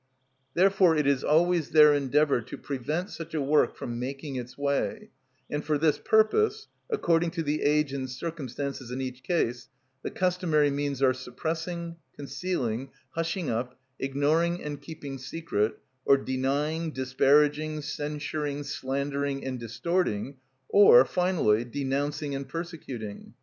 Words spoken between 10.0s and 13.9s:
the customary means are suppressing, concealing, hushing up,